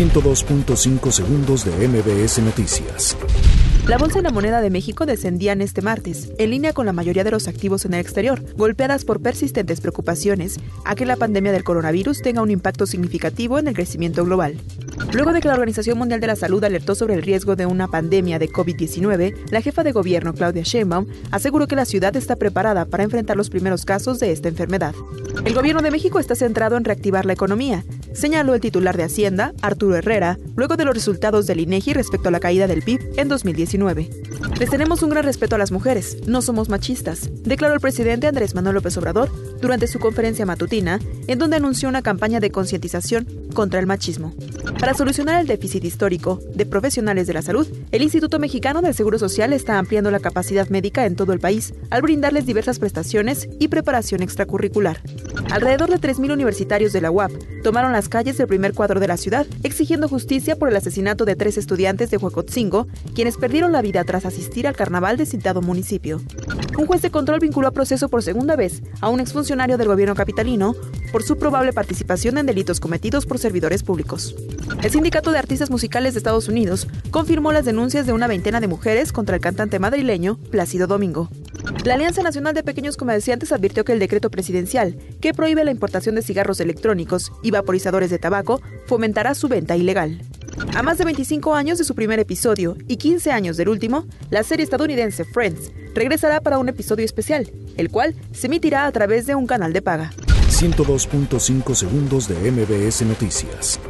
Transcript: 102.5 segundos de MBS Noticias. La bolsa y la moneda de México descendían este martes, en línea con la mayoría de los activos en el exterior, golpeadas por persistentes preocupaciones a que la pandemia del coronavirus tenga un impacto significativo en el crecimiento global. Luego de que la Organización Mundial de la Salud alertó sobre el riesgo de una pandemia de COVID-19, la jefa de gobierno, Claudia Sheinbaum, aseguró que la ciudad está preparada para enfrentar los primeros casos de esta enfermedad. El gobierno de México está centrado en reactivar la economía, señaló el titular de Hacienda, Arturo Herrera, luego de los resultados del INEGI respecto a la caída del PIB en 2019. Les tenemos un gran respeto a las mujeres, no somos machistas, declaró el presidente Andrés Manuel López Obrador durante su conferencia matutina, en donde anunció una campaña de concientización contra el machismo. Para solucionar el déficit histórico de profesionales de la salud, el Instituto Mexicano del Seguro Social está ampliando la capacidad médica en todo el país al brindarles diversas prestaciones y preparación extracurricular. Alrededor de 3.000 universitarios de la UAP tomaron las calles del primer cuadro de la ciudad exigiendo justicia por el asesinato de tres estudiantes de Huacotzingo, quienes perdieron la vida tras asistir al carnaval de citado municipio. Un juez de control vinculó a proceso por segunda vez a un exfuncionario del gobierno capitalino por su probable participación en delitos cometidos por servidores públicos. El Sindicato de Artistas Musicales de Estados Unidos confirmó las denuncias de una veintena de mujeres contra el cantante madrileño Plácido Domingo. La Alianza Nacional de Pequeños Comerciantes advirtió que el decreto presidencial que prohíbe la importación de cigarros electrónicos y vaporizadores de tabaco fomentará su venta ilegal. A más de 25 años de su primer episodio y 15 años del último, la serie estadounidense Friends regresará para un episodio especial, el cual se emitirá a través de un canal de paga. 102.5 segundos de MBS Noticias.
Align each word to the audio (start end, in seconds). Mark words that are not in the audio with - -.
102.5 0.00 1.10
segundos 1.10 1.66
de 1.66 1.86
MBS 1.86 2.38
Noticias. 2.38 3.18
La 3.86 3.98
bolsa 3.98 4.20
y 4.20 4.22
la 4.22 4.30
moneda 4.30 4.62
de 4.62 4.70
México 4.70 5.04
descendían 5.04 5.60
este 5.60 5.82
martes, 5.82 6.32
en 6.38 6.48
línea 6.48 6.72
con 6.72 6.86
la 6.86 6.94
mayoría 6.94 7.22
de 7.22 7.30
los 7.30 7.48
activos 7.48 7.84
en 7.84 7.92
el 7.92 8.00
exterior, 8.00 8.42
golpeadas 8.56 9.04
por 9.04 9.20
persistentes 9.20 9.82
preocupaciones 9.82 10.58
a 10.86 10.94
que 10.94 11.04
la 11.04 11.16
pandemia 11.16 11.52
del 11.52 11.64
coronavirus 11.64 12.22
tenga 12.22 12.40
un 12.40 12.50
impacto 12.50 12.86
significativo 12.86 13.58
en 13.58 13.68
el 13.68 13.74
crecimiento 13.74 14.24
global. 14.24 14.56
Luego 15.12 15.34
de 15.34 15.42
que 15.42 15.48
la 15.48 15.54
Organización 15.54 15.98
Mundial 15.98 16.20
de 16.20 16.28
la 16.28 16.36
Salud 16.36 16.64
alertó 16.64 16.94
sobre 16.94 17.12
el 17.12 17.22
riesgo 17.22 17.54
de 17.54 17.66
una 17.66 17.86
pandemia 17.88 18.38
de 18.38 18.48
COVID-19, 18.48 19.50
la 19.50 19.60
jefa 19.60 19.82
de 19.82 19.92
gobierno, 19.92 20.32
Claudia 20.32 20.62
Sheinbaum, 20.62 21.08
aseguró 21.30 21.66
que 21.66 21.76
la 21.76 21.84
ciudad 21.84 22.16
está 22.16 22.36
preparada 22.36 22.86
para 22.86 23.04
enfrentar 23.04 23.36
los 23.36 23.50
primeros 23.50 23.84
casos 23.84 24.18
de 24.18 24.32
esta 24.32 24.48
enfermedad. 24.48 24.94
El 25.44 25.52
gobierno 25.52 25.82
de 25.82 25.90
México 25.90 26.18
está 26.20 26.34
centrado 26.34 26.78
en 26.78 26.84
reactivar 26.84 27.26
la 27.26 27.34
economía, 27.34 27.84
señaló 28.14 28.54
el 28.54 28.60
titular 28.60 28.96
de 28.96 29.04
Hacienda, 29.04 29.52
Arturo 29.62 29.96
Herrera, 29.96 30.38
luego 30.56 30.76
de 30.76 30.84
los 30.84 30.94
resultados 30.94 31.46
del 31.46 31.60
INEGI 31.60 31.92
respecto 31.92 32.28
a 32.28 32.32
la 32.32 32.40
caída 32.40 32.66
del 32.66 32.82
PIB 32.82 33.00
en 33.16 33.28
2019. 33.28 34.10
Les 34.58 34.70
tenemos 34.70 35.02
un 35.02 35.10
gran 35.10 35.24
respeto 35.24 35.54
a 35.54 35.58
las 35.58 35.72
mujeres, 35.72 36.18
no 36.26 36.42
somos 36.42 36.68
machistas, 36.68 37.30
declaró 37.42 37.74
el 37.74 37.80
presidente 37.80 38.26
Andrés 38.26 38.54
Manuel 38.54 38.76
López 38.76 38.96
Obrador 38.96 39.30
durante 39.60 39.86
su 39.86 39.98
conferencia 39.98 40.46
matutina, 40.46 40.98
en 41.26 41.38
donde 41.38 41.56
anunció 41.56 41.88
una 41.88 42.02
campaña 42.02 42.40
de 42.40 42.50
concientización 42.50 43.26
contra 43.54 43.80
el 43.80 43.86
machismo. 43.86 44.34
Para 44.78 44.94
solucionar 44.94 45.40
el 45.40 45.46
déficit 45.46 45.84
histórico 45.84 46.40
de 46.54 46.66
profesionales 46.66 47.26
de 47.26 47.34
la 47.34 47.42
salud, 47.42 47.66
el 47.90 48.02
Instituto 48.02 48.38
Mexicano 48.38 48.80
del 48.82 48.94
Seguro 48.94 49.18
Social 49.18 49.52
está 49.52 49.78
ampliando 49.78 50.10
la 50.10 50.20
capacidad 50.20 50.68
médica 50.68 51.06
en 51.06 51.16
todo 51.16 51.32
el 51.32 51.40
país 51.40 51.74
al 51.90 52.02
brindarles 52.02 52.46
diversas 52.46 52.78
prestaciones 52.78 53.48
y 53.58 53.68
preparación 53.68 54.22
extracurricular. 54.22 55.00
Alrededor 55.50 55.90
de 55.90 56.00
3.000 56.00 56.32
universitarios 56.32 56.92
de 56.92 57.00
la 57.00 57.10
UAP 57.10 57.32
tomaron 57.62 57.92
las 57.92 58.08
calles 58.08 58.38
del 58.38 58.46
primer 58.46 58.72
cuadro 58.72 59.00
de 59.00 59.08
la 59.08 59.16
ciudad 59.16 59.46
exigiendo 59.62 60.08
justicia 60.08 60.56
por 60.56 60.68
el 60.68 60.76
asesinato 60.76 61.24
de 61.24 61.36
tres 61.36 61.58
estudiantes 61.58 62.10
de 62.10 62.16
Huacotzingo, 62.16 62.86
quienes 63.14 63.36
perdieron 63.36 63.72
la 63.72 63.82
vida 63.82 64.04
tras 64.04 64.24
asistir 64.24 64.66
al 64.66 64.76
carnaval 64.76 65.16
de 65.16 65.26
citado 65.26 65.60
municipio. 65.60 66.20
Un 66.76 66.86
juez 66.86 67.02
de 67.02 67.10
control 67.10 67.40
vinculó 67.40 67.68
a 67.68 67.72
proceso 67.72 68.08
por 68.08 68.22
segunda 68.22 68.56
vez 68.56 68.82
a 69.00 69.08
un 69.08 69.20
exfuncionario 69.20 69.76
del 69.76 69.88
gobierno 69.88 70.14
capitalino 70.14 70.74
por 71.12 71.22
su 71.22 71.36
probable 71.36 71.72
participación 71.72 72.38
en 72.38 72.46
delitos 72.46 72.80
cometidos 72.80 73.26
por 73.26 73.38
servidores 73.38 73.82
públicos. 73.82 74.34
El 74.82 74.90
Sindicato 74.90 75.32
de 75.32 75.38
Artistas 75.38 75.70
Musicales 75.70 76.14
de 76.14 76.18
Estados 76.18 76.48
Unidos 76.48 76.86
confirmó 77.10 77.52
las 77.52 77.64
denuncias 77.64 78.06
de 78.06 78.12
una 78.12 78.28
veintena 78.28 78.60
de 78.60 78.68
mujeres 78.68 79.12
contra 79.12 79.36
el 79.36 79.42
cantante 79.42 79.78
madrileño 79.78 80.38
Plácido 80.50 80.86
Domingo. 80.86 81.28
La 81.84 81.94
Alianza 81.94 82.22
Nacional 82.22 82.54
de 82.54 82.62
Pequeños 82.62 82.96
Comerciantes 82.96 83.52
advirtió 83.52 83.84
que 83.84 83.92
el 83.92 83.98
decreto 83.98 84.30
presidencial 84.30 84.96
que 85.20 85.34
prohíbe 85.34 85.64
la 85.64 85.70
importación 85.70 86.14
de 86.14 86.22
cigarros 86.22 86.60
electrónicos 86.60 87.32
y 87.42 87.50
vaporizadores 87.50 88.10
de 88.10 88.18
tabaco 88.18 88.60
fomentará 88.86 89.34
su 89.34 89.48
venta 89.48 89.76
ilegal. 89.76 90.22
A 90.74 90.82
más 90.82 90.98
de 90.98 91.04
25 91.04 91.54
años 91.54 91.78
de 91.78 91.84
su 91.84 91.94
primer 91.94 92.18
episodio 92.20 92.76
y 92.86 92.96
15 92.96 93.32
años 93.32 93.56
del 93.56 93.68
último, 93.68 94.06
la 94.30 94.42
serie 94.42 94.64
estadounidense 94.64 95.24
Friends 95.24 95.72
regresará 95.94 96.40
para 96.40 96.58
un 96.58 96.68
episodio 96.68 97.04
especial, 97.04 97.50
el 97.76 97.90
cual 97.90 98.14
se 98.32 98.46
emitirá 98.46 98.86
a 98.86 98.92
través 98.92 99.26
de 99.26 99.34
un 99.34 99.46
canal 99.46 99.72
de 99.72 99.82
paga. 99.82 100.12
102.5 100.48 101.74
segundos 101.74 102.28
de 102.28 102.50
MBS 102.50 103.02
Noticias. 103.02 103.80